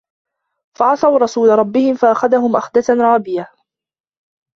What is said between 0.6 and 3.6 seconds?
فَعَصَوا رَسولَ رَبِّهِم فَأَخَذَهُم أَخذَةً رابِيَةً